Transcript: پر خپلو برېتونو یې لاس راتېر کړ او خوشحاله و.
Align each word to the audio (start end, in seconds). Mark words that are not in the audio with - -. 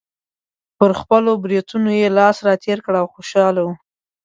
پر 0.77 0.91
خپلو 0.99 1.31
برېتونو 1.43 1.89
یې 1.99 2.07
لاس 2.17 2.37
راتېر 2.47 2.77
کړ 2.85 2.93
او 3.01 3.07
خوشحاله 3.13 3.61
و. 3.65 3.69